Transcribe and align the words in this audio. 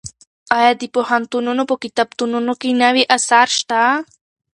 ایا 0.57 0.71
د 0.81 0.83
پوهنتونونو 0.95 1.63
په 1.69 1.75
کتابتونونو 1.83 2.53
کې 2.61 2.69
نوي 2.83 3.03
اثار 3.17 3.47
شته؟ 3.59 3.81